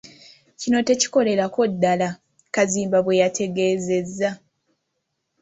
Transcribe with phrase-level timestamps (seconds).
[0.59, 2.09] "Kino tekikolerako ddala,”
[2.55, 4.29] Kazimba bwe yategeezezza.